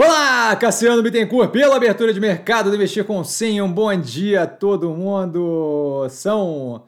Olá, 0.00 0.54
Cassiano 0.54 1.02
Bittencourt, 1.02 1.50
pela 1.50 1.74
abertura 1.74 2.14
de 2.14 2.20
mercado 2.20 2.70
de 2.70 2.76
investir 2.76 3.04
com 3.04 3.24
sim. 3.24 3.60
Um 3.60 3.72
bom 3.72 4.00
dia 4.00 4.44
a 4.44 4.46
todo 4.46 4.94
mundo. 4.94 6.06
São 6.08 6.84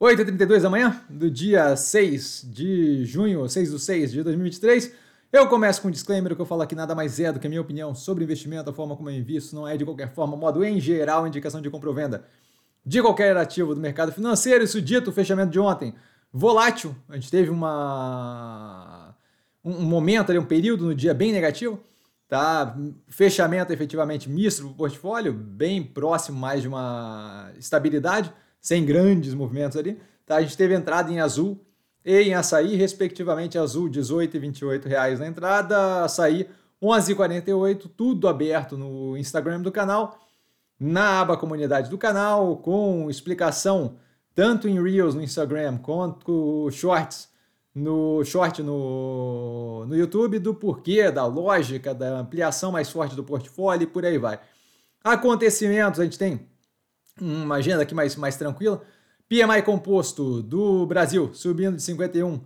8h32 0.00 0.62
da 0.62 0.68
manhã 0.68 1.00
do 1.08 1.30
dia 1.30 1.76
6 1.76 2.44
de 2.52 3.04
junho, 3.04 3.48
6 3.48 3.70
do 3.70 3.78
6 3.78 4.10
de 4.10 4.24
2023. 4.24 4.92
Eu 5.32 5.46
começo 5.46 5.80
com 5.80 5.86
um 5.86 5.90
disclaimer, 5.92 6.32
o 6.32 6.34
que 6.34 6.42
eu 6.42 6.44
falo 6.44 6.62
aqui 6.62 6.74
nada 6.74 6.92
mais 6.92 7.20
é 7.20 7.30
do 7.30 7.38
que 7.38 7.46
a 7.46 7.48
minha 7.48 7.62
opinião 7.62 7.94
sobre 7.94 8.24
investimento, 8.24 8.68
a 8.68 8.72
forma 8.72 8.96
como 8.96 9.08
eu 9.10 9.14
invisto, 9.14 9.54
não 9.54 9.68
é 9.68 9.76
de 9.76 9.84
qualquer 9.84 10.12
forma, 10.12 10.36
modo 10.36 10.64
em 10.64 10.80
geral, 10.80 11.28
indicação 11.28 11.62
de 11.62 11.70
compra 11.70 11.88
ou 11.88 11.94
venda 11.94 12.24
de 12.84 13.00
qualquer 13.00 13.36
ativo 13.36 13.76
do 13.76 13.80
mercado 13.80 14.10
financeiro. 14.10 14.64
Isso 14.64 14.82
dito, 14.82 15.10
o 15.10 15.12
fechamento 15.12 15.52
de 15.52 15.60
ontem, 15.60 15.94
volátil, 16.32 16.96
a 17.08 17.14
gente 17.14 17.30
teve 17.30 17.48
uma 17.48 19.14
um 19.64 19.82
momento 19.82 20.30
ali, 20.30 20.38
um 20.40 20.44
período 20.44 20.84
no 20.84 20.94
dia 20.96 21.14
bem 21.14 21.32
negativo, 21.32 21.80
Tá? 22.28 22.76
Fechamento 23.06 23.72
efetivamente 23.72 24.28
misto 24.28 24.62
para 24.62 24.70
o 24.70 24.74
portfólio, 24.74 25.32
bem 25.32 25.82
próximo 25.82 26.38
mais 26.38 26.62
de 26.62 26.68
uma 26.68 27.52
estabilidade, 27.58 28.32
sem 28.60 28.84
grandes 28.84 29.34
movimentos 29.34 29.76
ali. 29.76 30.00
Tá? 30.24 30.36
A 30.36 30.42
gente 30.42 30.56
teve 30.56 30.74
entrada 30.74 31.12
em 31.12 31.20
azul 31.20 31.64
e 32.04 32.22
em 32.22 32.34
açaí, 32.34 32.76
respectivamente, 32.76 33.58
azul 33.58 33.88
18 33.88 34.36
e 34.36 34.40
28 34.40 34.88
reais 34.88 35.20
na 35.20 35.26
entrada, 35.26 36.04
açaí 36.04 36.48
11,48, 36.82 37.90
tudo 37.96 38.28
aberto 38.28 38.76
no 38.76 39.16
Instagram 39.16 39.62
do 39.62 39.72
canal, 39.72 40.18
na 40.78 41.20
aba 41.20 41.36
comunidade 41.36 41.88
do 41.88 41.96
canal, 41.96 42.58
com 42.58 43.08
explicação 43.08 43.96
tanto 44.34 44.68
em 44.68 44.82
Reels 44.82 45.14
no 45.14 45.22
Instagram 45.22 45.78
quanto 45.78 46.68
Shorts 46.70 47.28
no 47.74 48.24
short 48.24 48.62
no, 48.62 49.84
no 49.86 49.96
YouTube 49.96 50.38
do 50.38 50.54
porquê, 50.54 51.10
da 51.10 51.26
lógica, 51.26 51.92
da 51.92 52.20
ampliação 52.20 52.70
mais 52.70 52.88
forte 52.88 53.16
do 53.16 53.24
portfólio 53.24 53.84
e 53.84 53.86
por 53.86 54.04
aí 54.04 54.16
vai. 54.16 54.38
Acontecimentos, 55.02 55.98
a 55.98 56.04
gente 56.04 56.18
tem 56.18 56.46
uma 57.20 57.56
agenda 57.56 57.82
aqui 57.82 57.94
mais, 57.94 58.14
mais 58.16 58.36
tranquila. 58.36 58.82
PMI 59.28 59.62
composto 59.62 60.42
do 60.42 60.86
Brasil 60.86 61.30
subindo 61.34 61.76
de 61.76 61.82
51,8 61.82 62.40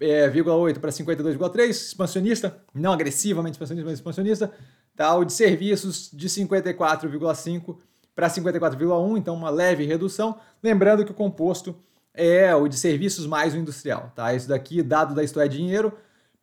é, 0.00 0.78
para 0.78 0.90
52,3, 0.90 1.68
expansionista, 1.70 2.62
não 2.74 2.92
agressivamente 2.92 3.54
expansionista, 3.54 3.90
mas 3.90 3.98
expansionista. 3.98 4.52
Tá? 4.94 5.14
O 5.14 5.24
de 5.24 5.32
serviços 5.32 6.10
de 6.12 6.28
54,5 6.28 7.78
para 8.14 8.28
54,1, 8.28 9.16
então 9.16 9.34
uma 9.34 9.48
leve 9.48 9.84
redução. 9.84 10.38
Lembrando 10.62 11.04
que 11.04 11.12
o 11.12 11.14
composto 11.14 11.74
é 12.18 12.52
o 12.52 12.66
de 12.66 12.76
serviços 12.76 13.26
mais 13.28 13.54
o 13.54 13.56
industrial, 13.56 14.12
tá? 14.12 14.34
Isso 14.34 14.48
daqui, 14.48 14.82
dado 14.82 15.14
da 15.14 15.22
Isto 15.22 15.38
é 15.38 15.46
Dinheiro. 15.46 15.92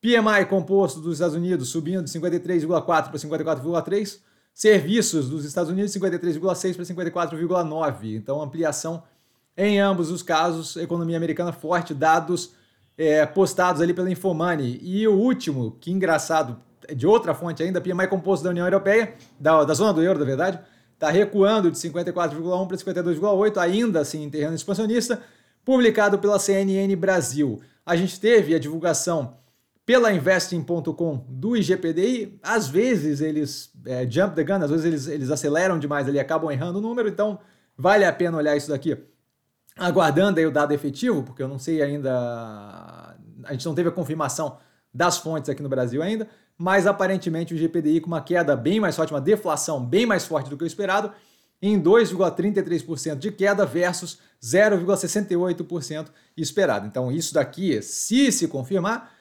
PMI 0.02 0.46
composto 0.50 1.02
dos 1.02 1.16
Estados 1.16 1.36
Unidos 1.36 1.68
subindo 1.68 2.02
de 2.02 2.10
53,4 2.10 2.86
para 2.86 3.20
54,3. 3.20 4.20
Serviços 4.54 5.30
dos 5.30 5.44
Estados 5.44 5.70
Unidos, 5.70 5.92
53,6 5.92 6.76
para 6.76 7.12
54,9. 7.12 8.16
Então, 8.16 8.42
ampliação 8.42 9.04
em 9.58 9.82
ambos 9.82 10.10
os 10.12 10.24
casos. 10.24 10.78
Economia 10.78 11.18
americana 11.18 11.52
forte, 11.52 11.94
dados 11.94 12.54
é, 12.98 13.26
postados 13.26 13.82
ali 13.82 13.94
pela 13.94 14.10
Infomoney. 14.10 14.80
E 14.82 15.06
o 15.10 15.14
último, 15.14 15.76
que 15.82 15.92
engraçado, 15.92 16.58
de 16.96 17.06
outra 17.06 17.34
fonte 17.34 17.62
ainda, 17.62 17.82
PMI 17.82 18.08
composto 18.08 18.46
da 18.46 18.52
União 18.52 18.66
Europeia, 18.66 19.14
da, 19.38 19.66
da 19.66 19.74
zona 19.74 19.92
do 19.92 20.02
euro, 20.02 20.18
da 20.18 20.26
verdade, 20.26 20.58
está 20.94 21.10
recuando 21.10 21.70
de 21.70 21.78
54,1 21.78 22.66
para 22.66 22.78
52,8, 22.78 23.58
ainda 23.58 24.00
assim 24.00 24.24
em 24.24 24.30
terreno 24.30 24.56
expansionista 24.56 25.22
publicado 25.66 26.20
pela 26.20 26.38
CNN 26.38 26.96
Brasil. 26.96 27.60
A 27.84 27.96
gente 27.96 28.20
teve 28.20 28.54
a 28.54 28.60
divulgação 28.60 29.38
pela 29.86 30.14
investing.com 30.14 31.26
do 31.28 31.58
IGPDI. 31.58 32.40
Às 32.42 32.68
vezes 32.68 33.20
eles 33.20 33.72
é, 33.86 34.10
jump 34.10 34.36
the 34.36 34.44
gun, 34.44 34.64
às 34.64 34.70
vezes 34.70 34.86
eles, 34.86 35.08
eles 35.08 35.32
aceleram 35.32 35.78
demais 35.78 36.08
ali, 36.08 36.20
acabam 36.20 36.52
errando 36.52 36.78
o 36.78 36.82
número, 36.82 37.10
então 37.10 37.40
vale 37.78 38.06
a 38.06 38.14
pena 38.14 38.38
olhar 38.38 38.56
isso 38.56 38.70
daqui. 38.70 38.98
Aguardando 39.78 40.40
aí 40.40 40.46
o 40.46 40.52
dado 40.52 40.72
efetivo, 40.72 41.24
porque 41.24 41.44
eu 41.44 41.48
não 41.48 41.60
sei 41.60 41.82
ainda. 41.82 43.16
A 43.44 43.52
gente 43.52 43.66
não 43.66 43.76
teve 43.76 43.90
a 43.90 43.92
confirmação 43.92 44.58
das 44.94 45.18
fontes 45.18 45.50
aqui 45.50 45.62
no 45.62 45.68
Brasil 45.68 46.02
ainda, 46.02 46.28
mas 46.58 46.88
aparentemente 46.88 47.54
o 47.54 47.58
IGPDI 47.58 48.00
com 48.00 48.08
uma 48.08 48.22
queda 48.22 48.56
bem 48.56 48.80
mais 48.80 48.96
forte, 48.96 49.14
uma 49.14 49.20
deflação 49.20 49.84
bem 49.86 50.06
mais 50.06 50.26
forte 50.26 50.50
do 50.50 50.58
que 50.58 50.64
o 50.64 50.68
esperado, 50.68 51.12
em 51.62 51.82
2,33% 51.82 53.16
de 53.16 53.32
queda 53.32 53.66
versus 53.66 54.20
0,68% 54.42 56.08
esperado. 56.38 56.88
Então, 56.88 57.12
isso 57.12 57.34
daqui, 57.34 57.82
se 57.82 58.32
se 58.32 58.48
confirmar, 58.48 59.14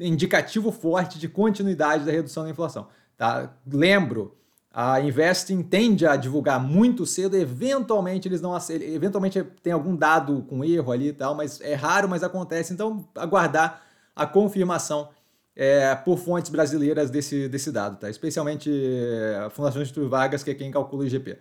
é 0.00 0.06
indicativo 0.06 0.72
forte 0.72 1.18
de 1.18 1.28
continuidade 1.28 2.04
da 2.04 2.12
redução 2.12 2.44
da 2.44 2.50
inflação. 2.50 2.88
Tá? 3.16 3.54
Lembro, 3.70 4.36
a 4.72 5.00
Investing 5.00 5.62
tende 5.62 6.06
a 6.06 6.16
divulgar 6.16 6.58
muito 6.58 7.04
cedo, 7.04 7.36
eventualmente 7.36 8.26
eles 8.26 8.40
não 8.40 8.56
eventualmente 8.70 9.42
tem 9.62 9.72
algum 9.72 9.94
dado 9.94 10.42
com 10.48 10.64
erro 10.64 10.92
ali 10.92 11.08
e 11.08 11.12
tal, 11.12 11.34
mas 11.34 11.60
é 11.60 11.74
raro, 11.74 12.08
mas 12.08 12.22
acontece. 12.22 12.72
Então, 12.72 13.06
aguardar 13.14 13.82
a 14.16 14.26
confirmação 14.26 15.10
é, 15.54 15.94
por 15.94 16.18
fontes 16.18 16.50
brasileiras 16.50 17.10
desse, 17.10 17.48
desse 17.48 17.70
dado, 17.70 17.98
tá? 17.98 18.08
Especialmente 18.08 18.70
é, 18.70 19.48
fundações 19.50 19.92
de 19.92 20.00
vagas, 20.00 20.42
que 20.42 20.50
é 20.50 20.54
quem 20.54 20.70
calcula 20.70 21.02
o 21.02 21.06
IGP. 21.06 21.36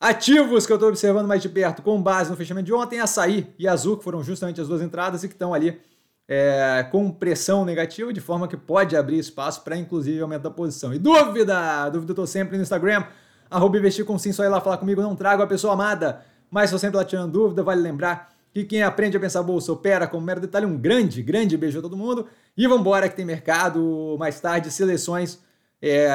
Ativos 0.00 0.64
que 0.64 0.72
eu 0.72 0.76
estou 0.76 0.88
observando 0.88 1.26
mais 1.26 1.42
de 1.42 1.48
perto, 1.48 1.82
com 1.82 2.00
base 2.00 2.30
no 2.30 2.36
fechamento 2.36 2.66
de 2.66 2.72
ontem, 2.72 3.00
Açaí 3.00 3.52
e 3.58 3.66
Azul, 3.66 3.96
que 3.96 4.04
foram 4.04 4.22
justamente 4.22 4.60
as 4.60 4.68
duas 4.68 4.80
entradas 4.80 5.24
e 5.24 5.28
que 5.28 5.34
estão 5.34 5.52
ali 5.52 5.80
é, 6.28 6.86
com 6.92 7.10
pressão 7.10 7.64
negativa, 7.64 8.12
de 8.12 8.20
forma 8.20 8.46
que 8.46 8.56
pode 8.56 8.96
abrir 8.96 9.18
espaço 9.18 9.62
para, 9.62 9.76
inclusive, 9.76 10.20
aumentar 10.20 10.50
a 10.50 10.52
posição. 10.52 10.94
E 10.94 10.98
dúvida? 10.98 11.88
Dúvida 11.88 12.10
eu 12.10 12.12
estou 12.12 12.26
sempre 12.26 12.56
no 12.56 12.62
Instagram, 12.62 13.04
arroba 13.50 13.76
investir 13.78 14.04
com 14.04 14.16
sim, 14.16 14.30
só 14.30 14.44
ir 14.44 14.48
lá 14.48 14.60
falar 14.60 14.76
comigo, 14.76 15.02
não 15.02 15.16
trago 15.16 15.42
a 15.42 15.46
pessoa 15.46 15.72
amada, 15.72 16.22
mas 16.50 16.64
estou 16.64 16.78
sempre 16.78 16.96
lá 16.96 17.04
tirando 17.04 17.32
dúvida, 17.32 17.62
vale 17.62 17.80
lembrar 17.80 18.32
que 18.52 18.64
quem 18.64 18.82
aprende 18.82 19.16
a 19.16 19.20
pensar 19.20 19.42
bolsa 19.42 19.72
opera 19.72 20.06
como 20.06 20.24
mero 20.24 20.40
detalhe. 20.40 20.66
Um 20.66 20.76
grande, 20.76 21.22
grande 21.22 21.56
beijo 21.56 21.78
a 21.78 21.82
todo 21.82 21.96
mundo. 21.96 22.26
E 22.56 22.66
vamos 22.66 22.80
embora 22.80 23.08
que 23.08 23.16
tem 23.16 23.24
mercado 23.24 24.16
mais 24.18 24.40
tarde, 24.40 24.70
seleções, 24.70 25.38
é, 25.80 26.08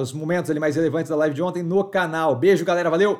os 0.00 0.12
momentos 0.12 0.50
ali 0.50 0.60
mais 0.60 0.76
relevantes 0.76 1.08
da 1.08 1.16
live 1.16 1.34
de 1.34 1.42
ontem 1.42 1.62
no 1.62 1.84
canal. 1.84 2.36
Beijo, 2.36 2.64
galera, 2.64 2.90
valeu! 2.90 3.18